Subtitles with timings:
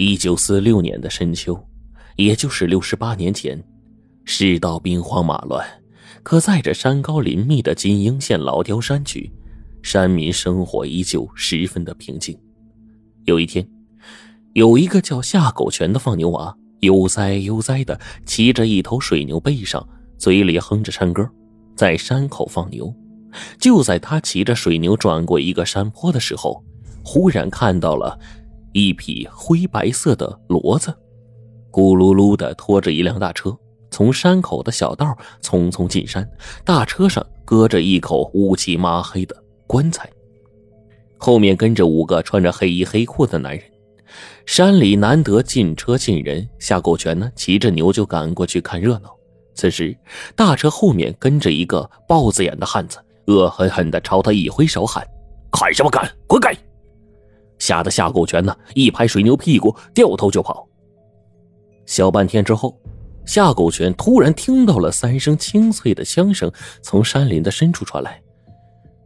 [0.00, 1.60] 一九四六年的深秋，
[2.14, 3.60] 也就是六十八年前，
[4.24, 5.66] 世道兵荒马乱，
[6.22, 9.28] 可在这山高林密的金英县老雕山区，
[9.82, 12.38] 山民生活依旧十分的平静。
[13.24, 13.68] 有一天，
[14.52, 19.84] 有一个叫夏狗全的放牛娃，悠哉悠哉的骑着一头水牛背上，
[20.16, 21.28] 嘴里哼着山歌，
[21.74, 22.94] 在山口放牛。
[23.58, 26.64] 就在他骑着水牛转过一个山坡的时候，
[27.02, 28.16] 忽然看到了
[28.72, 30.94] 一匹灰白色的骡子，
[31.70, 33.56] 咕噜噜的拖着一辆大车，
[33.90, 36.28] 从山口的小道匆匆进山。
[36.64, 39.34] 大车上搁着一口乌漆抹黑的
[39.66, 40.08] 棺材，
[41.16, 43.62] 后面跟着五个穿着黑衣黑裤的男人。
[44.46, 49.14] 山里难得进车进人，夏狗全呢骑着牛就赶过去看热闹。
[49.54, 49.96] 此时，
[50.36, 52.98] 大车后面跟着一个豹子眼的汉子。
[53.26, 55.06] 恶狠狠地朝他一挥手，喊
[55.52, 56.56] ：“看什么看，滚开！”
[57.58, 60.66] 吓得夏狗全呢，一拍水牛屁股，掉头就跑。
[61.86, 62.78] 小半天之后，
[63.24, 66.50] 夏狗全突然听到了三声清脆的枪声
[66.82, 68.20] 从山林的深处传来。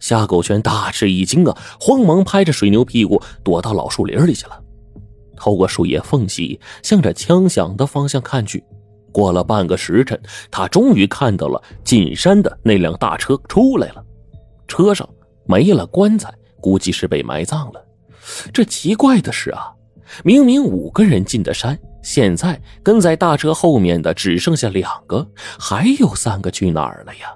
[0.00, 4.60] 夏狗全大吃一惊啊，慌忙拍着水牛屁股躲到老树林里去了。
[5.36, 8.62] 透过树叶缝隙，向着枪响的方向看去。
[9.12, 10.20] 过了半个时辰，
[10.50, 14.04] 他终于看到了进山的那辆大车出来了。
[14.66, 15.08] 车上
[15.46, 17.83] 没了棺材，估计是被埋葬了。
[18.52, 19.72] 这奇怪的是啊，
[20.24, 25.26] 明明五个人进的山，现在跟在大车后面的只剩下两个，
[25.58, 27.34] 还有三个去哪儿了呀？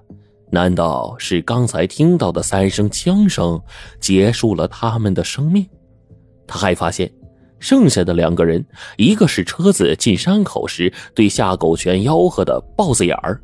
[0.50, 3.60] 难道是刚才听到的三声枪声
[4.00, 5.66] 结束了他们的生命？
[6.46, 7.10] 他还发现。
[7.60, 8.64] 剩下的两个人，
[8.96, 13.42] 一个是车子进山口时对夏狗全吆喝的豹子眼儿，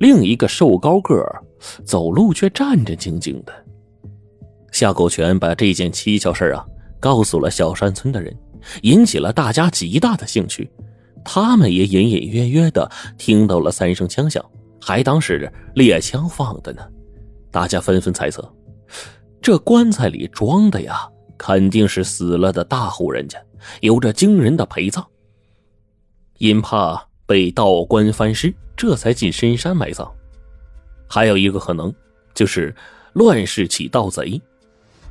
[0.00, 1.38] 另一个瘦高个儿，
[1.84, 3.52] 走路却战战兢兢的。
[4.70, 6.64] 夏狗全把这件蹊跷事啊
[7.02, 8.32] 告诉了小山村的人，
[8.82, 10.70] 引起了大家极大的兴趣。
[11.24, 14.44] 他们也隐隐约约的听到了三声枪响，
[14.80, 16.82] 还当是猎枪放的呢。
[17.50, 18.48] 大家纷纷猜测，
[19.40, 21.08] 这棺材里装的呀。
[21.38, 23.36] 肯定是死了的大户人家，
[23.80, 25.04] 有着惊人的陪葬。
[26.38, 30.08] 因怕被盗棺翻尸，这才进深山埋葬。
[31.08, 31.92] 还有一个可能，
[32.32, 32.72] 就是
[33.14, 34.40] 乱世起盗贼，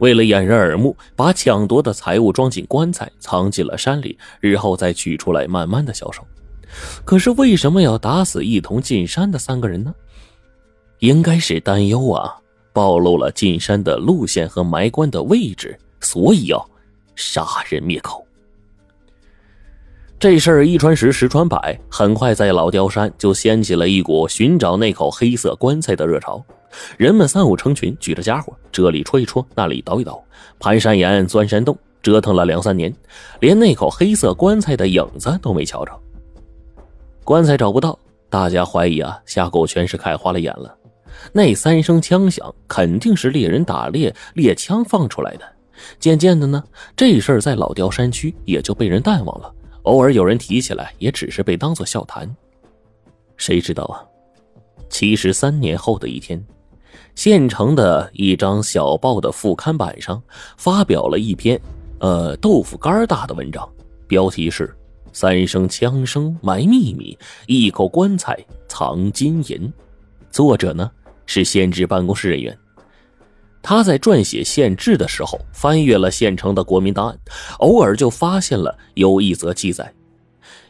[0.01, 6.21] 为了掩人耳目，把抢夺的财物装进棺材，藏进了山里，日后再取出来，慢慢的销售。
[7.05, 9.93] 可是为什么要打死一同进山的三个人呢？
[10.99, 12.35] 应该是担忧啊，
[12.73, 15.77] 暴露了进山的路线和埋棺的位置。
[16.03, 16.67] 所以要
[17.15, 18.25] 杀人灭口。
[20.17, 26.43] 这事儿一传十，十传百，很快在老雕山就掀起了一股寻找那口黑色棺材的热潮。
[26.97, 30.23] 人们三五成群，举着家伙，这里戳一戳，那里捣一捣，
[30.59, 32.93] 攀山岩，钻山洞，折腾了两三年，
[33.39, 35.91] 连那口黑色棺材的影子都没瞧着。
[37.23, 37.97] 棺材找不到，
[38.29, 40.75] 大家怀疑啊，夏狗全是开花了眼了。
[41.33, 45.45] 那三声枪响，肯定是猎人打猎猎枪放出来的。
[45.99, 46.63] 渐渐的呢，
[46.95, 49.53] 这事儿在老雕山区也就被人淡忘了。
[49.83, 52.29] 偶尔有人提起来，也只是被当作笑谈。
[53.35, 54.03] 谁知道啊？
[54.89, 56.43] 七十三年后的一天，
[57.15, 60.21] 县城的一张小报的副刊版上
[60.57, 61.59] 发表了一篇，
[61.99, 63.67] 呃，豆腐干大的文章，
[64.07, 64.73] 标题是
[65.13, 67.17] “三声枪声埋秘密，
[67.47, 69.71] 一口棺材藏金银”。
[70.31, 70.89] 作者呢
[71.25, 72.57] 是县志办公室人员。
[73.61, 77.19] 他在撰写县志的时候，翻阅了县城的国民档案，
[77.59, 79.93] 偶尔就发现了有一则记载：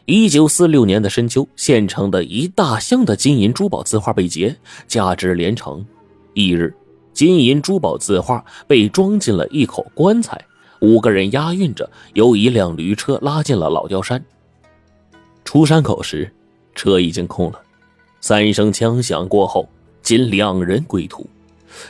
[0.04, 4.54] 一九四六年的深秋，县城的一大箱的金银珠宝字画被劫，
[4.86, 5.82] 价值连城。
[6.34, 6.74] 翌日，
[7.12, 10.42] 金银珠宝字画被装进了一口棺材，
[10.80, 14.24] 五个人押运着，由一辆驴车拉进了老雕山。
[15.44, 16.32] 出山口时，
[16.74, 17.60] 车已经空了。
[18.20, 19.68] 三声枪响过后，
[20.00, 21.26] 仅两人归途。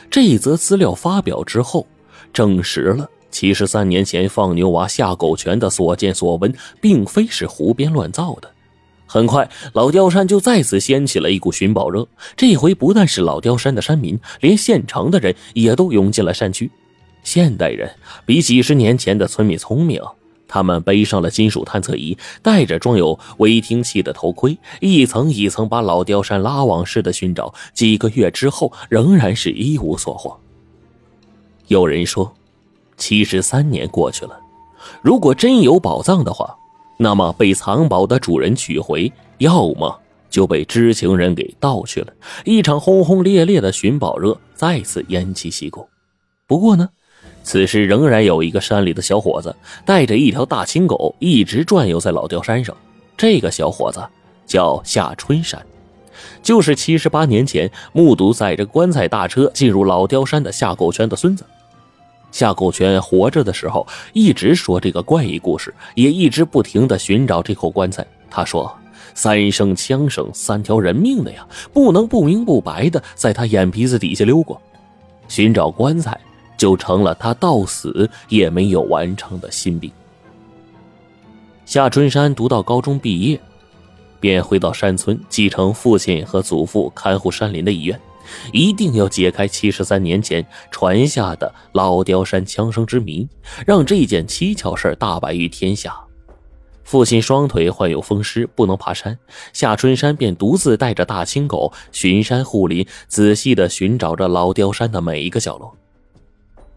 [0.09, 1.87] 这一则资料发表之后，
[2.33, 8.49] 证实了七十三年前放牛娃夏狗全的所见所闻，并非是胡编乱造的。
[9.13, 12.07] 很快，老雕山就再次掀起了一股寻宝热。
[12.35, 16.71] 这回不但是老雕山的山民，连县城的人也都涌进了山区。
[17.21, 17.91] 现代人
[18.25, 20.01] 比几十年前的村民聪明。
[20.47, 27.53] 他们背上了金属探测仪，戴着装有微听器的头盔，一层一层把老雕山拉网似的寻找。
[27.75, 30.35] 几个月之后，仍然是一无所获。
[31.67, 32.33] 有人说，
[32.97, 34.39] 七十三年过去了，
[35.03, 36.55] 如果真有宝藏的话，
[37.03, 42.07] 那么被藏宝的主人取回，要么就被知情人给盗去了。
[42.45, 45.85] 一场轰轰烈烈的寻宝热再次偃旗息鼓。
[46.47, 46.87] 不过呢，
[47.43, 49.53] 此时仍然有一个山里的小伙子
[49.85, 52.73] 带着一条大青狗一直转悠在老雕山上。
[53.17, 54.01] 这个小伙子
[54.45, 55.61] 叫夏春山，
[56.41, 61.43] 就是七十八年前目睹载着棺材大车进入老雕山的夏狗圈的孙子。
[62.33, 68.05] 夏狗全活着的时候一直说这个怪异故事，也一直不停的寻找这口棺材。
[68.29, 68.69] 他说
[69.15, 74.61] ：“三声枪声，三条人命的呀，不能不明不白的在他眼皮子底下溜过。
[75.29, 76.19] 寻找棺材。”
[76.55, 79.91] 就成了他到死也没有完成的心病。
[81.65, 83.37] 夏春山读到高中毕业，
[84.19, 87.99] 便回到山村继承父亲和祖父看护山林的遗愿，
[88.51, 93.27] 一定要解开七十三年前传下的老雕山枪声之谜，
[93.65, 95.95] 让这件蹊跷事大白于天下。
[96.83, 99.17] 父亲双腿患有风湿，不能爬山，
[99.53, 105.73] 夏春山便独自带着大青狗巡山护林，仔细的寻找着老雕山的每一个角落。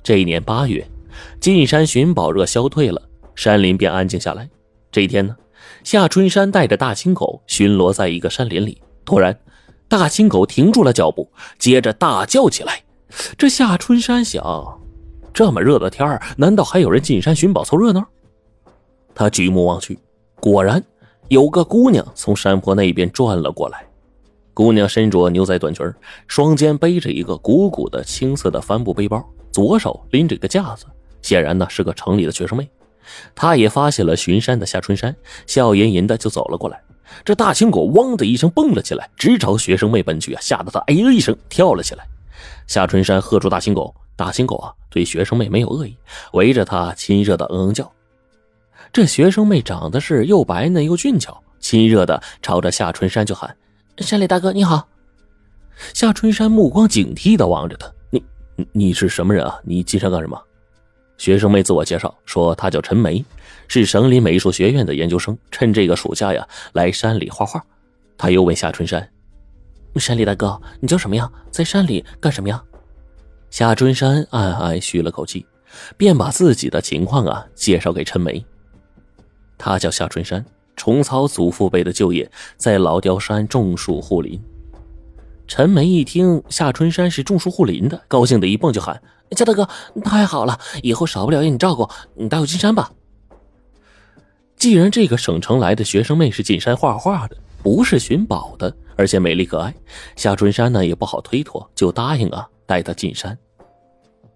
[0.04, 0.86] 这一年八月，
[1.40, 3.02] 进山寻宝热消退了，
[3.34, 4.48] 山林便安静下来。
[4.92, 5.34] 这一天呢，
[5.82, 9.36] 夏春山带着大青狗巡逻在一个山林里，突然，
[9.88, 12.82] 大青狗停住了脚步，接着大叫起来。
[13.38, 14.80] 这夏春山想，
[15.32, 18.04] 这么热的天儿，难道还有人进山寻宝凑热闹？
[19.14, 19.98] 他举目望去，
[20.40, 20.82] 果然
[21.28, 23.86] 有个姑娘从山坡那边转了过来。
[24.52, 25.90] 姑娘身着牛仔短裙，
[26.26, 29.24] 双肩背着一个鼓鼓的青色的帆布背包。
[29.52, 30.84] 左手拎着一个架子，
[31.22, 32.68] 显然呢是个城里的学生妹。
[33.34, 35.14] 她也发现了巡山的夏春山，
[35.46, 36.82] 笑吟吟的就走了过来。
[37.24, 40.40] 这大青狗汪的一声蹦了起来，直朝学生妹奔去啊！
[40.40, 42.06] 吓得他哎呦一声跳了起来。
[42.66, 45.96] 夏春山喝住大青狗，大青狗啊对学生妹没有恶意，
[46.32, 47.90] 围着他亲热的嗯嗯叫。
[48.92, 53.56] 这学生妹长得是又白嫩又俊俏，亲热的朝着夏春山就喊
[53.98, 54.88] ：“山里大哥你好。”
[55.92, 57.90] 夏春山目光警惕的望着他。
[58.10, 59.60] 你你是什么人啊？
[59.64, 60.40] 你进山干什么？
[61.18, 63.24] 学生妹自我介绍说，她叫陈梅，
[63.68, 67.64] 是省里美术学院的研究生，趁这个暑假呀来山里画画。
[68.18, 69.06] 他又问夏春山
[69.96, 71.30] ：“山里大哥，你叫什么呀？
[71.50, 72.62] 在山里干什么呀？”
[73.50, 75.44] 夏春山暗暗吁了口气，
[75.96, 78.44] 便把自己的情况啊介绍给陈梅。
[79.58, 80.44] 他叫夏春山，
[80.76, 84.42] 重操祖父辈的旧业，在老雕山种树护林。
[85.46, 89.00] 陈梅一听夏春山是种树护林的，高兴的一蹦就喊
[89.32, 89.68] ：“夏大哥，
[90.04, 90.58] 太好了！
[90.82, 92.90] 以后少不了要你照顾，你带我进山吧。”
[94.56, 99.74] 既然这个省城来的学生妹是进山画画的，不是寻宝的，而且美丽可爱，
[100.16, 103.36] 夏春山呢也不好推脱，就答应啊带她进山。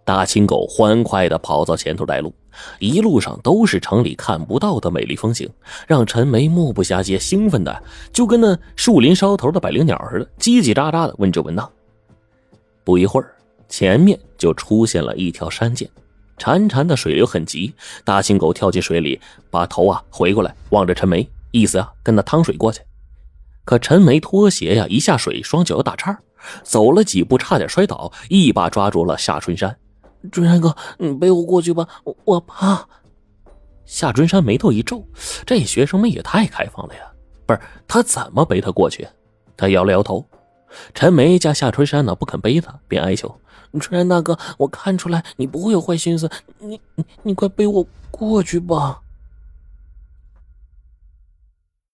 [0.04, 2.34] 大青狗欢快地跑到前头带路，
[2.80, 5.48] 一路上都是城里看不到的美丽风景，
[5.86, 7.82] 让陈梅目不暇接，兴奋的
[8.12, 11.66] 就跟那树林梢头的百灵鸟似的，叽叽喳喳的问这问那。
[12.82, 13.34] 不一会儿，
[13.70, 15.88] 前面就出现了一条山涧，
[16.36, 17.72] 潺潺的水流很急。
[18.04, 19.18] 大青狗跳进水里，
[19.48, 22.82] 把头啊回过来望着陈梅，意思啊跟那趟水过去。
[23.64, 26.18] 可陈梅脱鞋呀，一下水，双脚打颤，
[26.64, 29.74] 走了几步差点摔倒，一把抓住了夏春山。
[30.32, 32.86] 春山哥，你背我过去吧，我我怕。
[33.86, 35.06] 夏春山眉头一皱，
[35.46, 37.00] 这学生们也太开放了呀！
[37.46, 39.06] 不是他怎么背他过去？
[39.56, 40.24] 他摇了摇头。
[40.94, 43.40] 陈梅家夏春山呢不肯背他，便哀求
[43.80, 49.00] ：“春山大哥，我看出来你不会有坏心思，你你你快背我过去吧。”